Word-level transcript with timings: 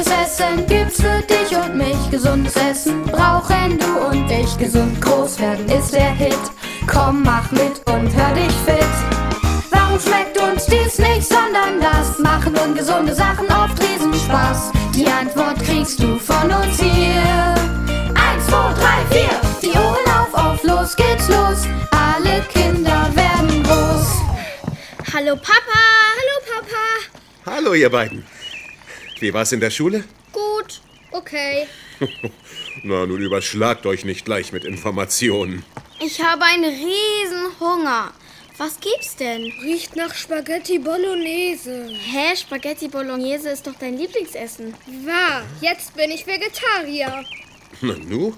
Gutes 0.00 0.14
Essen 0.14 0.66
gibt's 0.66 0.96
für 0.96 1.20
dich 1.28 1.54
und 1.54 1.76
mich. 1.76 2.10
Gesundes 2.10 2.56
Essen 2.56 3.02
brauchen 3.02 3.78
du 3.78 4.08
und 4.08 4.30
ich. 4.30 4.56
Gesund 4.56 4.98
groß 4.98 5.38
werden 5.40 5.68
ist 5.68 5.92
der 5.92 6.12
Hit. 6.12 6.38
Komm, 6.86 7.22
mach 7.22 7.50
mit 7.50 7.86
und 7.86 8.08
hör 8.16 8.32
dich 8.32 8.52
fit. 8.64 8.94
Warum 9.70 10.00
schmeckt 10.00 10.40
uns 10.40 10.64
dies 10.64 10.98
nicht, 10.98 11.28
sondern 11.28 11.82
das? 11.82 12.18
Machen 12.18 12.56
ungesunde 12.56 13.14
Sachen 13.14 13.46
oft 13.48 13.78
Riesenspaß. 13.78 14.72
Die 14.94 15.06
Antwort 15.06 15.62
kriegst 15.62 16.02
du 16.02 16.18
von 16.18 16.50
uns 16.50 16.80
hier. 16.80 17.54
Eins, 18.14 18.46
zwei, 18.46 18.72
drei, 18.80 19.04
vier. 19.10 19.40
Die 19.60 19.76
Ohren 19.76 20.06
auf, 20.18 20.32
auf, 20.32 20.64
los 20.64 20.96
geht's 20.96 21.28
los. 21.28 21.68
Alle 21.90 22.40
Kinder 22.48 23.06
werden 23.14 23.62
groß. 23.64 24.16
Hallo 25.12 25.36
Papa! 25.36 25.82
Hallo 26.16 26.54
Papa! 26.54 27.54
Hallo, 27.54 27.74
ihr 27.74 27.90
beiden. 27.90 28.24
Wie 29.20 29.34
war's 29.34 29.52
in 29.52 29.60
der 29.60 29.70
Schule? 29.70 30.04
Gut, 30.32 30.80
okay. 31.12 31.66
Na, 32.82 33.04
nun 33.04 33.20
überschlagt 33.20 33.84
euch 33.84 34.06
nicht 34.06 34.24
gleich 34.24 34.50
mit 34.52 34.64
Informationen. 34.64 35.62
Ich 36.00 36.22
habe 36.22 36.42
einen 36.44 36.64
riesen 36.64 37.60
Hunger. 37.60 38.12
Was 38.56 38.80
gibt's 38.80 39.16
denn? 39.16 39.42
Riecht 39.62 39.94
nach 39.96 40.14
Spaghetti 40.14 40.78
Bolognese. 40.78 41.88
Hä, 41.88 42.34
Spaghetti 42.34 42.88
Bolognese 42.88 43.50
ist 43.50 43.66
doch 43.66 43.74
dein 43.78 43.98
Lieblingsessen. 43.98 44.74
Wahr, 45.04 45.42
jetzt 45.60 45.94
bin 45.94 46.10
ich 46.10 46.26
Vegetarier. 46.26 47.24
Na 47.82 47.94
nu? 47.94 48.34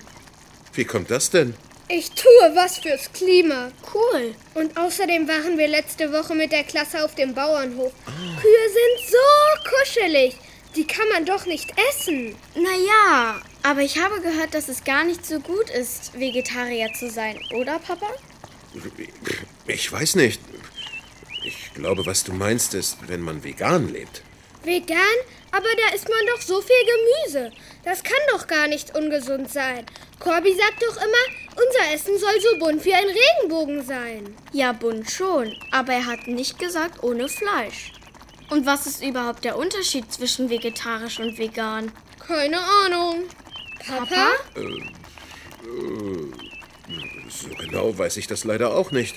Wie 0.74 0.84
kommt 0.84 1.10
das 1.10 1.30
denn? 1.30 1.54
Ich 1.88 2.10
tue 2.12 2.54
was 2.54 2.78
fürs 2.78 3.12
Klima. 3.12 3.70
Cool. 3.92 4.34
Und 4.54 4.76
außerdem 4.78 5.28
waren 5.28 5.58
wir 5.58 5.68
letzte 5.68 6.12
Woche 6.12 6.34
mit 6.34 6.50
der 6.50 6.64
Klasse 6.64 7.04
auf 7.04 7.14
dem 7.14 7.34
Bauernhof. 7.34 7.92
Kühe 8.40 8.68
sind 8.68 9.10
so 9.10 9.51
man 11.12 11.24
doch 11.24 11.46
nicht 11.46 11.72
essen. 11.90 12.34
Naja, 12.54 13.40
aber 13.62 13.80
ich 13.80 13.98
habe 13.98 14.20
gehört, 14.20 14.54
dass 14.54 14.68
es 14.68 14.84
gar 14.84 15.04
nicht 15.04 15.24
so 15.24 15.40
gut 15.40 15.70
ist, 15.70 16.18
Vegetarier 16.18 16.92
zu 16.98 17.10
sein, 17.10 17.38
oder 17.54 17.78
Papa? 17.78 18.08
Ich 19.66 19.90
weiß 19.90 20.16
nicht. 20.16 20.40
Ich 21.44 21.74
glaube, 21.74 22.06
was 22.06 22.24
du 22.24 22.32
meinst, 22.32 22.74
ist, 22.74 22.96
wenn 23.08 23.20
man 23.20 23.42
vegan 23.44 23.92
lebt. 23.92 24.22
Vegan? 24.62 24.98
Aber 25.50 25.66
da 25.76 25.94
isst 25.94 26.08
man 26.08 26.26
doch 26.34 26.40
so 26.40 26.62
viel 26.62 26.76
Gemüse. 27.26 27.52
Das 27.84 28.02
kann 28.02 28.20
doch 28.30 28.46
gar 28.46 28.68
nicht 28.68 28.96
ungesund 28.96 29.50
sein. 29.52 29.84
Corby 30.18 30.54
sagt 30.54 30.82
doch 30.82 30.96
immer, 30.96 31.62
unser 31.66 31.94
Essen 31.94 32.18
soll 32.18 32.40
so 32.40 32.58
bunt 32.58 32.84
wie 32.84 32.94
ein 32.94 33.04
Regenbogen 33.04 33.84
sein. 33.84 34.34
Ja, 34.52 34.72
bunt 34.72 35.10
schon, 35.10 35.52
aber 35.72 35.92
er 35.92 36.06
hat 36.06 36.26
nicht 36.26 36.58
gesagt 36.58 37.02
ohne 37.02 37.28
Fleisch. 37.28 37.92
Und 38.52 38.66
was 38.66 38.86
ist 38.86 39.02
überhaupt 39.02 39.46
der 39.46 39.56
Unterschied 39.56 40.12
zwischen 40.12 40.50
vegetarisch 40.50 41.18
und 41.20 41.38
vegan? 41.38 41.90
Keine 42.18 42.58
Ahnung. 42.84 43.22
Papa? 43.88 44.26
So 47.30 47.48
genau 47.58 47.96
weiß 47.96 48.18
ich 48.18 48.26
das 48.26 48.44
leider 48.44 48.74
auch 48.74 48.90
nicht. 48.90 49.16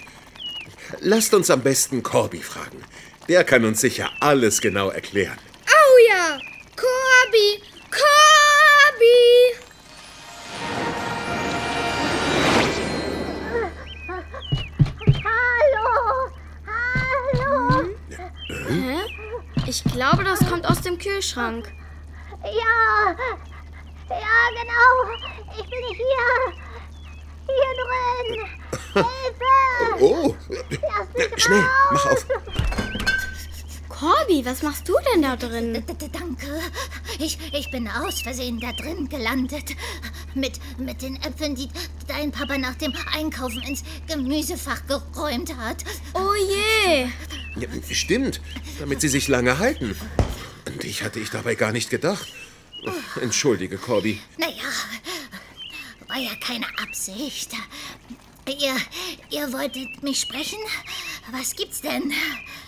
Lasst 1.02 1.33
uns 1.33 1.50
am 1.50 1.61
besten 1.63 2.02
Corby 2.02 2.39
fragen. 2.39 2.81
Der 3.28 3.44
kann 3.44 3.66
uns 3.66 3.81
sicher 3.81 4.09
alles 4.22 4.61
genau 4.61 4.89
erklären. 4.89 5.38
Dem 20.95 20.99
Kühlschrank. 20.99 21.71
Ja! 22.43 23.15
Ja, 24.09 24.49
genau! 24.49 25.57
Ich 25.57 25.69
bin 25.69 25.79
hier! 25.95 26.53
Hier 27.47 27.73
drin! 27.83 28.50
Hilfe! 28.94 29.45
Oh, 30.01 30.35
Lass 30.50 31.29
mich 31.31 31.44
schnell, 31.44 31.59
raus! 31.59 31.67
mach 31.91 32.05
auf. 32.07 32.25
Corby, 33.89 34.45
was 34.45 34.61
machst 34.61 34.88
du 34.89 34.94
denn 35.13 35.22
da 35.22 35.35
drin? 35.35 35.73
D- 35.73 35.81
d- 35.94 36.09
Danke. 36.11 36.59
Ich, 37.19 37.38
ich 37.53 37.72
bin 37.72 37.88
aus 37.89 38.22
Versehen 38.22 38.59
da 38.59 38.72
drin 38.73 39.07
gelandet. 39.07 39.75
Mit, 40.34 40.59
mit 40.78 41.01
den 41.01 41.16
Äpfeln, 41.23 41.55
die 41.55 41.69
dein 42.07 42.31
Papa 42.31 42.57
nach 42.57 42.75
dem 42.75 42.94
Einkaufen 43.13 43.61
ins 43.63 43.84
Gemüsefach 44.07 44.81
geräumt 44.88 45.55
hat. 45.57 45.84
Oh 46.13 46.34
je! 46.35 47.05
Ja, 47.55 47.69
stimmt, 47.91 48.41
damit 48.79 49.00
sie 49.01 49.07
sich 49.09 49.28
lange 49.28 49.59
halten. 49.59 49.95
An 50.75 50.80
dich 50.81 51.03
hatte 51.03 51.22
ich 51.22 51.30
dabei 51.30 51.56
gar 51.56 51.72
nicht 51.72 51.90
gedacht. 51.90 52.28
Entschuldige, 53.22 53.78
Corby. 53.78 54.19
Naja, 54.38 54.66
war 56.09 56.18
ja 56.18 56.36
keine 56.46 56.66
Absicht. 56.84 57.52
Ihr, 58.46 58.75
ihr 59.30 59.53
wolltet 59.53 60.03
mich 60.03 60.19
sprechen? 60.19 60.59
Was 61.31 61.56
gibt's 61.56 61.80
denn? 61.80 62.12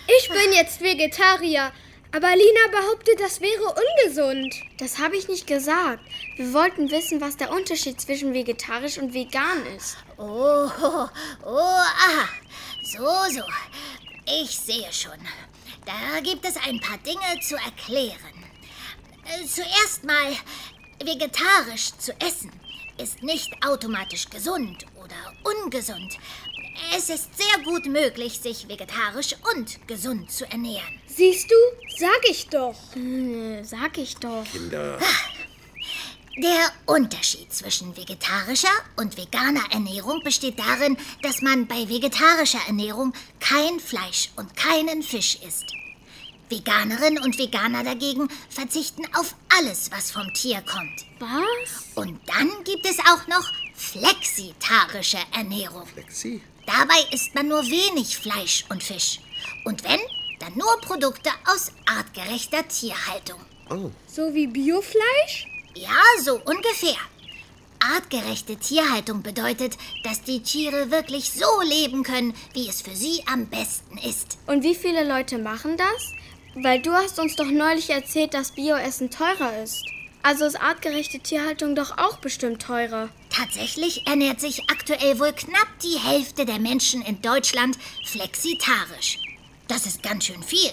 Ich 0.07 0.29
bin 0.29 0.53
jetzt 0.53 0.79
Vegetarier. 0.79 1.73
Aber 2.13 2.29
Lina 2.29 2.67
behauptet, 2.71 3.19
das 3.19 3.41
wäre 3.41 3.75
ungesund. 3.75 4.55
Das 4.77 4.99
habe 4.99 5.17
ich 5.17 5.27
nicht 5.27 5.45
gesagt. 5.45 6.01
Wir 6.37 6.53
wollten 6.53 6.89
wissen, 6.89 7.19
was 7.19 7.35
der 7.35 7.51
Unterschied 7.51 7.99
zwischen 7.99 8.33
vegetarisch 8.33 8.97
und 8.99 9.13
vegan 9.13 9.65
ist. 9.75 9.97
Oh, 10.15 10.69
oh, 10.81 11.07
oh, 11.43 11.49
aha. 11.49 12.29
So, 12.83 13.03
so. 13.33 13.43
Ich 14.41 14.57
sehe 14.57 14.93
schon. 14.93 15.19
Da 15.87 16.19
gibt 16.19 16.45
es 16.45 16.57
ein 16.57 16.81
paar 16.81 16.97
Dinge 16.97 17.39
zu 17.41 17.55
erklären. 17.55 18.33
Äh, 19.25 19.45
Zuerst 19.45 20.03
mal, 20.03 20.35
vegetarisch 21.01 21.91
zu 21.97 22.11
essen 22.19 22.51
ist 22.97 23.23
nicht 23.23 23.49
automatisch 23.65 24.29
gesund 24.29 24.85
oder 24.95 25.15
ungesund. 25.63 26.17
Es 26.93 27.09
ist 27.09 27.29
sehr 27.37 27.63
gut 27.63 27.85
möglich, 27.85 28.37
sich 28.39 28.67
vegetarisch 28.67 29.33
und 29.55 29.87
gesund 29.87 30.29
zu 30.29 30.45
ernähren. 30.51 30.99
Siehst 31.07 31.49
du? 31.49 31.55
Sag 31.97 32.29
ich 32.29 32.49
doch. 32.49 32.75
Äh, 32.97 33.63
sag 33.63 33.97
ich 33.97 34.15
doch. 34.17 34.43
Kinder, 34.51 34.99
Der 36.37 36.71
Unterschied 36.85 37.51
zwischen 37.51 37.97
vegetarischer 37.97 38.69
und 38.95 39.17
veganer 39.17 39.63
Ernährung 39.71 40.21
besteht 40.23 40.59
darin, 40.59 40.95
dass 41.23 41.41
man 41.41 41.65
bei 41.65 41.89
vegetarischer 41.89 42.61
Ernährung 42.67 43.13
kein 43.39 43.79
Fleisch 43.79 44.29
und 44.35 44.55
keinen 44.55 45.01
Fisch 45.01 45.39
isst. 45.47 45.65
Veganerinnen 46.47 47.23
und 47.23 47.39
Veganer 47.39 47.83
dagegen 47.83 48.29
verzichten 48.49 49.03
auf 49.15 49.33
alles, 49.57 49.89
was 49.91 50.11
vom 50.11 50.31
Tier 50.35 50.61
kommt. 50.61 51.05
Was? 51.17 51.95
Und 51.95 52.19
dann 52.27 52.63
gibt 52.63 52.85
es 52.85 52.99
auch 52.99 53.25
noch 53.27 53.51
flexitarische 53.73 55.17
Ernährung. 55.35 55.87
Lexi? 55.95 56.41
Dabei 56.67 56.99
isst 57.11 57.33
man 57.33 57.47
nur 57.47 57.63
wenig 57.63 58.15
Fleisch 58.15 58.63
und 58.69 58.83
Fisch. 58.83 59.21
Und 59.65 59.83
wenn, 59.83 59.99
dann 60.39 60.55
nur 60.55 60.79
Produkte 60.81 61.31
aus 61.47 61.71
artgerechter 61.87 62.67
Tierhaltung. 62.67 63.39
Oh, 63.71 63.89
So 64.05 64.33
wie 64.35 64.45
Biofleisch? 64.45 65.47
Ja, 65.79 66.23
so 66.23 66.41
ungefähr. 66.45 66.97
Artgerechte 67.79 68.55
Tierhaltung 68.55 69.21
bedeutet, 69.21 69.77
dass 70.03 70.23
die 70.23 70.41
Tiere 70.41 70.89
wirklich 70.89 71.31
so 71.31 71.61
leben 71.61 72.01
können, 72.01 72.33
wie 72.53 72.67
es 72.67 72.81
für 72.81 72.95
sie 72.95 73.21
am 73.31 73.45
besten 73.45 73.97
ist. 73.99 74.39
Und 74.47 74.63
wie 74.63 74.73
viele 74.73 75.07
Leute 75.07 75.37
machen 75.37 75.77
das? 75.77 76.13
Weil 76.55 76.81
du 76.81 76.91
hast 76.93 77.19
uns 77.19 77.35
doch 77.35 77.51
neulich 77.51 77.91
erzählt, 77.91 78.33
dass 78.33 78.51
Bioessen 78.51 79.11
teurer 79.11 79.61
ist. 79.61 79.85
Also 80.23 80.45
ist 80.45 80.59
artgerechte 80.59 81.19
Tierhaltung 81.19 81.75
doch 81.75 81.99
auch 81.99 82.17
bestimmt 82.17 82.63
teurer. 82.63 83.09
Tatsächlich 83.29 84.07
ernährt 84.07 84.41
sich 84.41 84.63
aktuell 84.71 85.19
wohl 85.19 85.31
knapp 85.31 85.67
die 85.83 85.99
Hälfte 85.99 86.45
der 86.45 86.57
Menschen 86.57 87.03
in 87.03 87.21
Deutschland 87.21 87.77
flexitarisch. 88.03 89.19
Das 89.67 89.85
ist 89.85 90.01
ganz 90.01 90.25
schön 90.25 90.41
viel. 90.41 90.71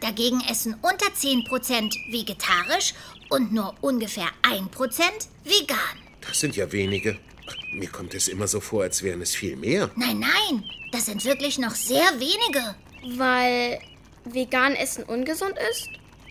Dagegen 0.00 0.40
essen 0.48 0.74
unter 0.82 1.06
10% 1.06 2.12
vegetarisch 2.12 2.94
und 3.30 3.52
nur 3.52 3.74
ungefähr 3.80 4.28
1% 4.42 4.68
vegan. 5.44 5.78
das 6.26 6.40
sind 6.40 6.56
ja 6.56 6.70
wenige. 6.72 7.18
Mir 7.72 7.88
kommt 7.88 8.14
es 8.14 8.28
immer 8.28 8.46
so 8.46 8.60
vor, 8.60 8.82
als 8.82 9.02
wären 9.02 9.22
es 9.22 9.34
viel 9.34 9.56
mehr. 9.56 9.90
Nein, 9.96 10.20
nein, 10.20 10.64
das 10.92 11.06
sind 11.06 11.24
wirklich 11.24 11.58
noch 11.58 11.74
sehr 11.74 12.08
wenige. 12.18 12.76
Weil 13.18 13.80
vegan 14.24 14.74
Essen 14.74 15.04
ungesund 15.04 15.54
ist? 15.70 15.88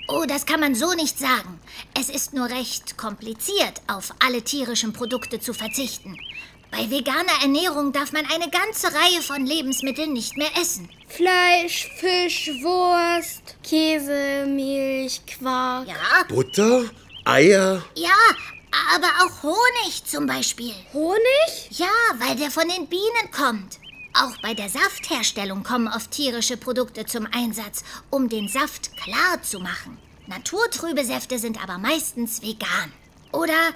Oh, 0.10 0.24
das 0.28 0.46
kann 0.46 0.62
man 0.62 0.74
so 0.74 0.94
nicht 0.94 1.20
sagen. 1.20 1.60
Es 1.94 2.10
ist 2.10 2.34
nur 2.34 2.50
recht 2.50 2.98
kompliziert, 2.98 3.82
auf 3.88 4.14
alle 4.20 4.42
tierischen 4.42 4.94
Produkte 4.94 5.40
zu 5.40 5.54
verzichten. 5.54 6.18
Bei 6.72 6.90
veganer 6.90 7.42
Ernährung 7.42 7.92
darf 7.92 8.12
man 8.12 8.26
eine 8.26 8.50
ganze 8.50 8.88
Reihe 8.88 9.22
von 9.22 9.46
Lebensmitteln 9.46 10.14
nicht 10.14 10.38
mehr 10.38 10.50
essen. 10.60 10.90
Fleisch, 11.08 11.90
Fisch, 11.98 12.50
Wurst. 12.62 13.56
Käse, 13.64 14.46
Milch, 14.48 15.22
Quark. 15.26 15.88
Ja, 15.88 16.24
Butter? 16.28 16.86
Eier? 17.26 17.84
ja, 17.96 18.10
aber 18.94 19.08
auch 19.24 19.44
Honig 19.44 20.04
zum 20.06 20.28
Beispiel. 20.28 20.74
Honig? 20.94 21.70
Ja, 21.72 21.88
weil 22.20 22.36
der 22.36 22.52
von 22.52 22.68
den 22.68 22.88
Bienen 22.88 23.32
kommt. 23.36 23.80
Auch 24.14 24.36
bei 24.42 24.54
der 24.54 24.70
Saftherstellung 24.70 25.64
kommen 25.64 25.88
oft 25.88 26.12
tierische 26.12 26.58
Produkte 26.58 27.06
zum 27.06 27.28
Einsatz, 27.32 27.84
um 28.10 28.30
den 28.30 28.48
Saft 28.48 28.96
klar 28.98 29.42
zu 29.44 29.60
machen. 29.60 29.98
Naturtrübe 30.28 31.06
Säfte 31.06 31.38
sind 31.40 31.62
aber 31.62 31.78
meistens 31.78 32.42
vegan. 32.42 32.92
Oder 33.32 33.74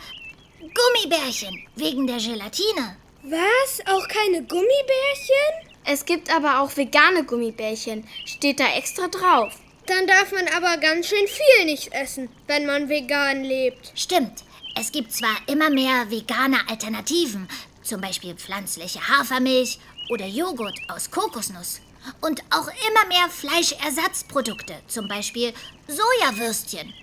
Gummibärchen 0.61 1.63
wegen 1.75 2.07
der 2.07 2.17
Gelatine. 2.17 2.97
Was? 3.23 3.81
Auch 3.85 4.07
keine 4.07 4.43
Gummibärchen? 4.43 5.71
Es 5.83 6.05
gibt 6.05 6.33
aber 6.33 6.61
auch 6.61 6.75
vegane 6.77 7.23
Gummibärchen. 7.23 8.07
Steht 8.25 8.59
da 8.59 8.67
extra 8.75 9.07
drauf. 9.07 9.53
Dann 9.87 10.05
darf 10.07 10.31
man 10.31 10.47
aber 10.47 10.77
ganz 10.77 11.07
schön 11.07 11.27
viel 11.27 11.65
nicht 11.65 11.91
essen, 11.93 12.29
wenn 12.47 12.65
man 12.65 12.89
vegan 12.89 13.43
lebt. 13.43 13.91
Stimmt. 13.95 14.43
Es 14.79 14.91
gibt 14.91 15.11
zwar 15.11 15.35
immer 15.47 15.69
mehr 15.69 16.09
vegane 16.09 16.57
Alternativen, 16.69 17.47
zum 17.83 17.99
Beispiel 17.99 18.35
pflanzliche 18.35 19.05
Hafermilch 19.07 19.79
oder 20.09 20.25
Joghurt 20.25 20.77
aus 20.87 21.09
Kokosnuss. 21.09 21.81
Und 22.21 22.41
auch 22.49 22.67
immer 22.67 23.05
mehr 23.07 23.29
Fleischersatzprodukte, 23.29 24.75
zum 24.87 25.07
Beispiel 25.07 25.53
Sojawürstchen. 25.87 26.93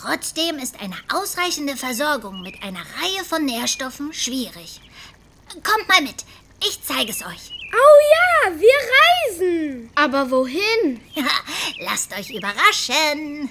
Trotzdem 0.00 0.58
ist 0.58 0.80
eine 0.80 0.96
ausreichende 1.12 1.76
Versorgung 1.76 2.40
mit 2.42 2.62
einer 2.62 2.80
Reihe 2.80 3.22
von 3.28 3.44
Nährstoffen 3.44 4.12
schwierig. 4.14 4.80
Kommt 5.62 5.88
mal 5.88 6.00
mit, 6.00 6.24
ich 6.66 6.82
zeige 6.82 7.10
es 7.10 7.20
euch. 7.20 7.52
Oh 7.72 7.98
ja, 8.12 8.52
wir 8.58 8.78
reisen. 9.36 9.90
Aber 9.94 10.30
wohin? 10.30 11.00
Ja, 11.14 11.26
lasst 11.80 12.16
euch 12.16 12.30
überraschen. 12.30 13.50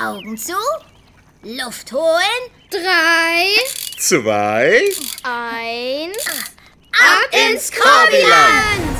Augen 0.00 0.38
zu, 0.38 0.54
Luft 1.42 1.90
holen, 1.92 2.50
Drei, 2.70 3.48
Zwei. 3.98 4.80
Ein. 5.24 6.12
ab 6.92 7.28
ins 7.32 7.72
Korbiland! 7.72 8.96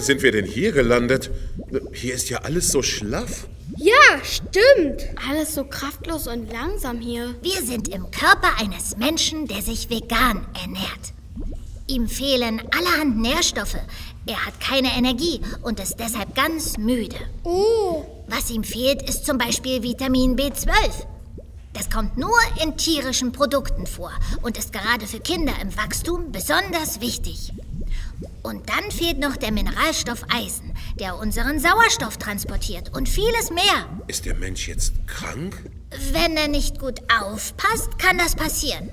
Wo 0.00 0.04
sind 0.06 0.22
wir 0.22 0.32
denn 0.32 0.46
hier 0.46 0.72
gelandet? 0.72 1.30
Hier 1.92 2.14
ist 2.14 2.30
ja 2.30 2.38
alles 2.38 2.72
so 2.72 2.80
schlaff. 2.80 3.46
ja, 3.76 3.92
stimmt. 4.22 5.02
Alles 5.28 5.54
so 5.54 5.64
kraftlos 5.64 6.26
und 6.26 6.50
langsam 6.50 7.00
hier. 7.00 7.34
Wir 7.42 7.60
sind 7.60 7.86
im 7.88 8.10
Körper 8.10 8.58
eines 8.58 8.96
Menschen, 8.96 9.46
der 9.46 9.60
sich 9.60 9.90
vegan 9.90 10.46
ernährt. 10.58 11.12
Ihm 11.86 12.08
fehlen 12.08 12.62
allerhand 12.74 13.18
Nährstoffe. 13.18 13.76
Er 14.24 14.46
hat 14.46 14.58
keine 14.58 14.88
Energie 14.96 15.42
und 15.60 15.78
ist 15.80 15.96
deshalb 15.98 16.34
ganz 16.34 16.78
müde. 16.78 17.16
Oh, 17.44 18.06
Was 18.26 18.48
ihm 18.50 18.64
fehlt, 18.64 19.06
ist 19.06 19.26
zum 19.26 19.36
Beispiel 19.36 19.82
Vitamin 19.82 20.34
B12. 20.34 20.70
Das 21.74 21.90
kommt 21.90 22.16
nur 22.16 22.38
in 22.62 22.78
tierischen 22.78 23.32
Produkten 23.32 23.86
vor 23.86 24.12
und 24.40 24.56
ist 24.56 24.72
gerade 24.72 25.06
für 25.06 25.20
Kinder 25.20 25.52
im 25.60 25.76
Wachstum 25.76 26.32
besonders 26.32 27.02
wichtig. 27.02 27.52
Und 28.42 28.68
dann 28.68 28.90
fehlt 28.90 29.18
noch 29.18 29.36
der 29.36 29.52
Mineralstoff 29.52 30.24
Eisen, 30.32 30.72
der 30.98 31.16
unseren 31.18 31.58
Sauerstoff 31.58 32.16
transportiert 32.16 32.94
und 32.96 33.08
vieles 33.08 33.50
mehr. 33.50 33.88
Ist 34.06 34.24
der 34.24 34.34
Mensch 34.34 34.66
jetzt 34.68 35.06
krank? 35.06 35.70
Wenn 36.12 36.36
er 36.36 36.48
nicht 36.48 36.78
gut 36.78 37.00
aufpasst, 37.20 37.98
kann 37.98 38.16
das 38.16 38.36
passieren. 38.36 38.90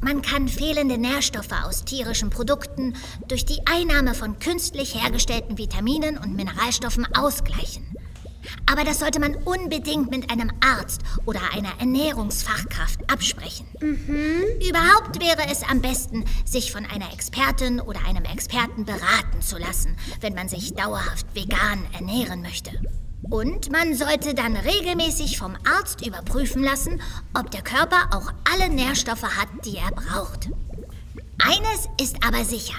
Man 0.00 0.22
kann 0.22 0.48
fehlende 0.48 0.96
Nährstoffe 0.96 1.52
aus 1.64 1.84
tierischen 1.84 2.30
Produkten 2.30 2.94
durch 3.26 3.44
die 3.44 3.66
Einnahme 3.66 4.14
von 4.14 4.38
künstlich 4.38 4.94
hergestellten 4.94 5.58
Vitaminen 5.58 6.18
und 6.18 6.36
Mineralstoffen 6.36 7.06
ausgleichen. 7.16 7.87
Aber 8.70 8.84
das 8.84 8.98
sollte 8.98 9.18
man 9.18 9.34
unbedingt 9.34 10.10
mit 10.10 10.30
einem 10.30 10.50
Arzt 10.60 11.00
oder 11.24 11.40
einer 11.54 11.72
Ernährungsfachkraft 11.78 13.10
absprechen. 13.10 13.66
Überhaupt 13.80 15.20
wäre 15.20 15.50
es 15.50 15.62
am 15.62 15.80
besten, 15.80 16.24
sich 16.44 16.70
von 16.70 16.84
einer 16.84 17.12
Expertin 17.12 17.80
oder 17.80 18.00
einem 18.06 18.24
Experten 18.24 18.84
beraten 18.84 19.40
zu 19.40 19.56
lassen, 19.56 19.96
wenn 20.20 20.34
man 20.34 20.48
sich 20.48 20.74
dauerhaft 20.74 21.26
vegan 21.34 21.86
ernähren 21.94 22.42
möchte. 22.42 22.70
Und 23.30 23.70
man 23.72 23.94
sollte 23.94 24.34
dann 24.34 24.56
regelmäßig 24.56 25.38
vom 25.38 25.56
Arzt 25.64 26.06
überprüfen 26.06 26.62
lassen, 26.62 27.00
ob 27.34 27.50
der 27.50 27.62
Körper 27.62 28.10
auch 28.12 28.32
alle 28.52 28.72
Nährstoffe 28.72 29.22
hat, 29.22 29.48
die 29.64 29.76
er 29.76 29.90
braucht. 29.90 30.50
Eines 31.38 31.88
ist 32.00 32.16
aber 32.24 32.44
sicher. 32.44 32.74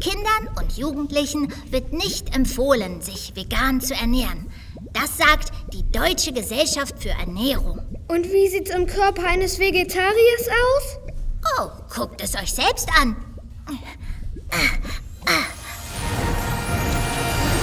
Kindern 0.00 0.48
und 0.58 0.78
Jugendlichen 0.78 1.52
wird 1.70 1.92
nicht 1.92 2.34
empfohlen, 2.34 3.02
sich 3.02 3.36
vegan 3.36 3.80
zu 3.80 3.94
ernähren. 3.94 4.49
Das 4.92 5.16
sagt 5.16 5.50
die 5.72 5.88
Deutsche 5.90 6.32
Gesellschaft 6.32 6.94
für 6.98 7.10
Ernährung. 7.10 7.80
und 8.08 8.30
wie 8.32 8.48
sieht's 8.48 8.70
im 8.70 8.86
Körper 8.86 9.24
eines 9.26 9.58
Vegetariers 9.58 10.48
aus? 10.48 10.98
Oh, 11.58 11.68
guckt 11.94 12.20
es 12.22 12.34
euch 12.34 12.52
selbst 12.52 12.88
an. 13.00 13.16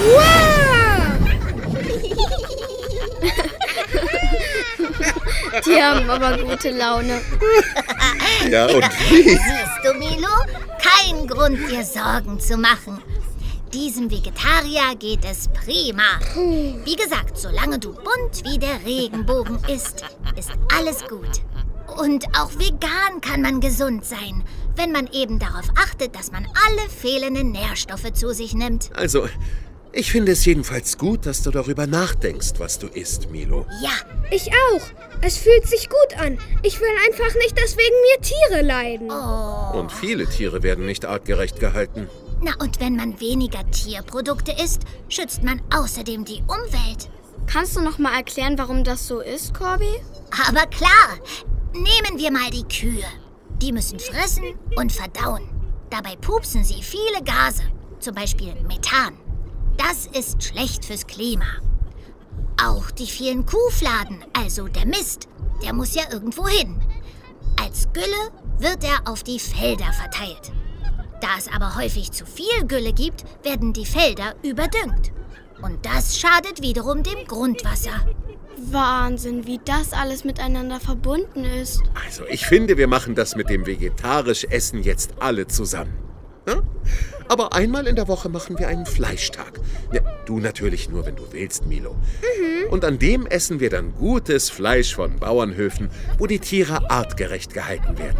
Wow! 0.00 1.18
Die 5.66 5.82
haben 5.82 6.08
aber 6.08 6.38
gute 6.38 6.70
Laune. 6.70 7.20
Ja, 8.48 8.66
und 8.66 8.84
wie? 9.10 9.22
Siehst 9.22 9.84
du, 9.84 9.92
Milo? 9.94 10.28
Kein 10.80 11.26
Grund, 11.26 11.58
dir 11.70 11.84
Sorgen 11.84 12.38
zu 12.40 12.56
machen. 12.56 12.97
Diesem 13.72 14.10
Vegetarier 14.10 14.94
geht 14.98 15.24
es 15.30 15.48
prima. 15.48 16.18
Wie 16.84 16.96
gesagt, 16.96 17.36
solange 17.36 17.78
du 17.78 17.92
bunt 17.92 18.42
wie 18.44 18.58
der 18.58 18.82
Regenbogen 18.84 19.58
isst, 19.68 20.04
ist 20.38 20.52
alles 20.74 21.06
gut. 21.06 21.42
Und 21.98 22.24
auch 22.38 22.50
vegan 22.58 23.20
kann 23.20 23.42
man 23.42 23.60
gesund 23.60 24.04
sein, 24.06 24.42
wenn 24.76 24.92
man 24.92 25.08
eben 25.12 25.38
darauf 25.38 25.68
achtet, 25.76 26.14
dass 26.14 26.32
man 26.32 26.46
alle 26.66 26.88
fehlenden 26.88 27.52
Nährstoffe 27.52 28.12
zu 28.14 28.32
sich 28.32 28.54
nimmt. 28.54 28.90
Also, 28.94 29.28
ich 29.92 30.12
finde 30.12 30.32
es 30.32 30.44
jedenfalls 30.44 30.96
gut, 30.96 31.26
dass 31.26 31.42
du 31.42 31.50
darüber 31.50 31.86
nachdenkst, 31.86 32.52
was 32.58 32.78
du 32.78 32.86
isst, 32.86 33.30
Milo. 33.30 33.66
Ja, 33.82 33.90
Ich 34.30 34.50
auch. 34.50 34.82
Es 35.22 35.38
fühlt 35.38 35.66
sich 35.66 35.88
gut 35.88 36.20
an. 36.20 36.38
Ich 36.62 36.80
will 36.80 36.88
einfach 37.06 37.34
nicht, 37.38 37.58
dass 37.60 37.76
wegen 37.76 37.96
mir 38.06 38.20
Tiere 38.22 38.62
leiden. 38.62 39.10
Und 39.10 39.90
viele 39.90 40.26
Tiere 40.26 40.62
werden 40.62 40.86
nicht 40.86 41.04
artgerecht 41.04 41.58
gehalten. 41.60 42.08
Na 42.40 42.52
und 42.60 42.80
wenn 42.80 42.96
man 42.96 43.20
weniger 43.20 43.68
Tierprodukte 43.70 44.52
isst, 44.52 44.82
schützt 45.08 45.42
man 45.42 45.60
außerdem 45.74 46.24
die 46.24 46.42
Umwelt. 46.42 47.10
Kannst 47.46 47.76
du 47.76 47.80
noch 47.80 47.98
mal 47.98 48.14
erklären, 48.14 48.58
warum 48.58 48.84
das 48.84 49.06
so 49.06 49.20
ist, 49.20 49.54
Corby? 49.54 50.02
Aber 50.46 50.66
klar, 50.66 51.18
nehmen 51.72 52.18
wir 52.18 52.30
mal 52.30 52.50
die 52.50 52.64
Kühe. 52.64 53.04
Die 53.62 53.72
müssen 53.72 53.98
fressen 53.98 54.44
und 54.76 54.92
verdauen. 54.92 55.48
Dabei 55.90 56.16
pupsen 56.16 56.62
sie 56.62 56.82
viele 56.82 57.22
Gase, 57.24 57.62
zum 57.98 58.14
Beispiel 58.14 58.54
Methan. 58.66 59.18
Das 59.76 60.06
ist 60.06 60.42
schlecht 60.42 60.84
fürs 60.84 61.06
Klima. 61.06 61.46
Auch 62.62 62.90
die 62.90 63.06
vielen 63.06 63.46
Kuhfladen, 63.46 64.24
also 64.32 64.68
der 64.68 64.86
Mist, 64.86 65.28
der 65.62 65.72
muss 65.72 65.94
ja 65.94 66.02
irgendwo 66.12 66.46
hin. 66.46 66.80
Als 67.60 67.88
Gülle 67.92 68.30
wird 68.58 68.84
er 68.84 69.10
auf 69.10 69.22
die 69.22 69.38
Felder 69.38 69.92
verteilt. 69.92 70.52
Da 71.20 71.28
es 71.36 71.48
aber 71.52 71.76
häufig 71.76 72.12
zu 72.12 72.24
viel 72.26 72.66
Gülle 72.66 72.92
gibt, 72.92 73.24
werden 73.42 73.72
die 73.72 73.86
Felder 73.86 74.34
überdüngt. 74.42 75.12
Und 75.62 75.84
das 75.84 76.18
schadet 76.18 76.62
wiederum 76.62 77.02
dem 77.02 77.26
Grundwasser. 77.26 78.06
Wahnsinn, 78.70 79.46
wie 79.46 79.60
das 79.64 79.92
alles 79.92 80.24
miteinander 80.24 80.80
verbunden 80.80 81.44
ist. 81.44 81.82
Also, 82.06 82.24
ich 82.28 82.46
finde, 82.46 82.76
wir 82.76 82.88
machen 82.88 83.14
das 83.14 83.36
mit 83.36 83.48
dem 83.50 83.66
vegetarisch 83.66 84.44
Essen 84.44 84.82
jetzt 84.82 85.12
alle 85.20 85.46
zusammen. 85.46 86.07
Ja? 86.48 86.62
Aber 87.28 87.52
einmal 87.52 87.86
in 87.86 87.94
der 87.94 88.08
Woche 88.08 88.30
machen 88.30 88.58
wir 88.58 88.68
einen 88.68 88.86
Fleischtag. 88.86 89.60
Ja, 89.92 90.00
du 90.24 90.38
natürlich 90.38 90.88
nur, 90.88 91.04
wenn 91.04 91.14
du 91.14 91.24
willst, 91.30 91.66
Milo. 91.66 91.94
Und 92.70 92.86
an 92.86 92.98
dem 92.98 93.26
essen 93.26 93.60
wir 93.60 93.68
dann 93.68 93.94
gutes 93.94 94.48
Fleisch 94.48 94.94
von 94.94 95.16
Bauernhöfen, 95.16 95.90
wo 96.16 96.26
die 96.26 96.38
Tiere 96.38 96.90
artgerecht 96.90 97.52
gehalten 97.52 97.98
werden. 97.98 98.16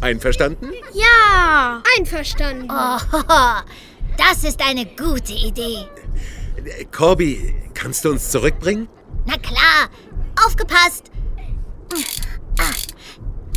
Einverstanden? 0.00 0.72
Ja! 0.92 1.82
Einverstanden. 1.96 2.68
Oh, 2.68 2.98
das 4.18 4.42
ist 4.42 4.60
eine 4.60 4.86
gute 4.86 5.32
Idee. 5.32 5.86
Corby, 6.90 7.54
kannst 7.74 8.04
du 8.04 8.10
uns 8.10 8.30
zurückbringen? 8.30 8.88
Na 9.24 9.36
klar, 9.38 9.88
aufgepasst. 10.44 11.12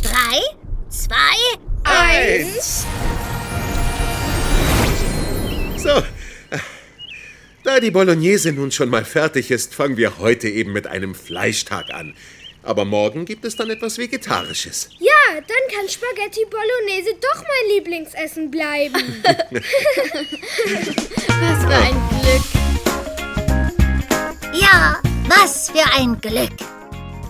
Drei, 0.00 0.40
zwei, 0.88 1.58
Eins. 1.86 2.84
So. 5.78 6.02
Da 7.64 7.80
die 7.80 7.90
Bolognese 7.90 8.52
nun 8.52 8.70
schon 8.70 8.88
mal 8.88 9.04
fertig 9.04 9.50
ist, 9.50 9.74
fangen 9.74 9.96
wir 9.96 10.18
heute 10.18 10.48
eben 10.48 10.72
mit 10.72 10.86
einem 10.86 11.14
Fleischtag 11.14 11.92
an. 11.92 12.14
Aber 12.62 12.84
morgen 12.84 13.24
gibt 13.24 13.44
es 13.44 13.56
dann 13.56 13.70
etwas 13.70 13.98
Vegetarisches. 13.98 14.88
Ja, 14.98 15.34
dann 15.34 15.76
kann 15.76 15.88
Spaghetti 15.88 16.44
Bolognese 16.44 17.14
doch 17.20 17.42
mein 17.42 17.74
Lieblingsessen 17.74 18.50
bleiben. 18.50 19.22
Was 21.40 21.64
für 21.64 21.74
ein 21.74 21.96
Glück. 22.22 22.42
Ja, 24.60 25.00
was 25.28 25.70
für 25.70 25.84
ein 25.98 26.20
Glück. 26.20 26.56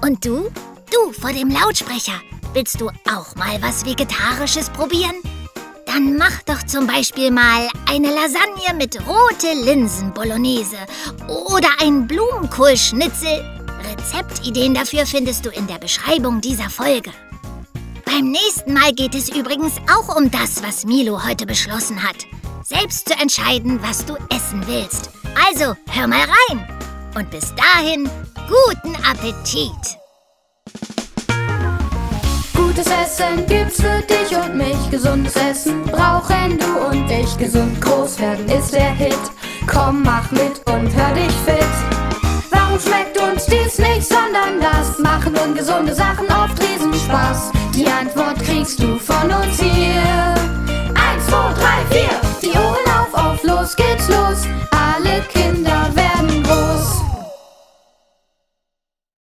Und 0.02 0.24
du? 0.24 0.50
Du 0.92 1.12
vor 1.12 1.32
dem 1.32 1.50
Lautsprecher. 1.50 2.20
Willst 2.52 2.80
du 2.80 2.88
auch 2.88 3.34
mal 3.34 3.60
was 3.60 3.84
Vegetarisches 3.84 4.70
probieren? 4.70 5.16
Dann 5.86 6.16
mach 6.16 6.42
doch 6.42 6.62
zum 6.64 6.86
Beispiel 6.86 7.30
mal 7.30 7.68
eine 7.88 8.08
Lasagne 8.08 8.74
mit 8.76 8.98
rote 9.06 9.52
Linsen 9.64 10.12
Bolognese 10.12 10.76
oder 11.28 11.68
ein 11.80 12.06
Blumenkohlschnitzel. 12.06 13.42
Rezeptideen 13.90 14.74
dafür 14.74 15.06
findest 15.06 15.46
du 15.46 15.50
in 15.50 15.66
der 15.66 15.78
Beschreibung 15.78 16.40
dieser 16.40 16.68
Folge. 16.68 17.12
Beim 18.04 18.30
nächsten 18.30 18.72
Mal 18.72 18.92
geht 18.92 19.14
es 19.14 19.28
übrigens 19.28 19.74
auch 19.90 20.16
um 20.16 20.30
das, 20.30 20.62
was 20.62 20.84
Milo 20.84 21.24
heute 21.24 21.46
beschlossen 21.46 22.02
hat. 22.02 22.26
Selbst 22.64 23.08
zu 23.08 23.14
entscheiden, 23.14 23.80
was 23.82 24.04
du 24.04 24.14
essen 24.28 24.66
willst. 24.66 25.10
Also, 25.48 25.76
hör 25.88 26.06
mal 26.08 26.26
rein. 26.48 26.68
Und 27.14 27.30
bis 27.30 27.54
dahin, 27.54 28.10
guten 28.48 28.96
Appetit. 29.04 29.98
Gutes 32.76 32.92
Essen 32.92 33.46
gibt's 33.46 33.80
für 33.80 34.02
dich 34.02 34.36
und 34.36 34.54
mich. 34.54 34.90
Gesundes 34.90 35.34
Essen 35.34 35.82
brauchen 35.84 36.58
du 36.58 36.88
und 36.90 37.10
ich. 37.10 37.38
Gesund 37.38 37.80
groß 37.80 38.20
werden 38.20 38.46
ist 38.50 38.74
der 38.74 38.90
Hit. 38.90 39.18
Komm, 39.66 40.02
mach 40.02 40.30
mit 40.30 40.60
und 40.66 40.94
hör 40.94 41.14
dich 41.14 41.32
fit. 41.46 41.64
Warum 42.50 42.78
schmeckt 42.78 43.18
uns 43.18 43.46
dies 43.46 43.78
nicht, 43.78 44.06
sondern 44.06 44.60
das? 44.60 44.98
Machen 44.98 45.34
ungesunde 45.38 45.94
Sachen 45.94 46.26
oft 46.26 46.60
Riesenspaß. 46.62 47.50
Die 47.74 47.86
Antwort 47.86 48.42
kriegst 48.44 48.78
du 48.82 48.98
von 48.98 49.30
uns 49.30 49.58
hier. 49.58 50.34
Eins, 50.92 51.26
zwei, 51.28 51.54
drei, 51.54 51.96
vier. 51.96 52.20
Die 52.42 52.58
Ohren 52.58 53.00
auf, 53.00 53.14
auf, 53.14 53.42
los 53.42 53.74
geht's 53.74 54.06
los. 54.08 54.46